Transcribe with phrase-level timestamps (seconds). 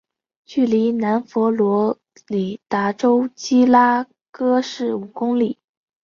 [0.45, 1.95] 距离南佛罗
[2.25, 5.59] 里达州基拉戈市五公里。